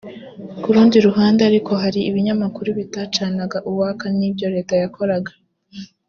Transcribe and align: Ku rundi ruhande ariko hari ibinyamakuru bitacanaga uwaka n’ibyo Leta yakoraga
Ku 0.61 0.67
rundi 0.75 0.97
ruhande 1.07 1.41
ariko 1.49 1.71
hari 1.83 1.99
ibinyamakuru 2.09 2.69
bitacanaga 2.79 3.57
uwaka 3.69 4.05
n’ibyo 4.17 4.47
Leta 4.55 4.73
yakoraga 4.83 5.31